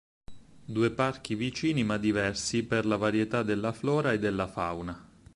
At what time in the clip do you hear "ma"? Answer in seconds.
1.83-1.97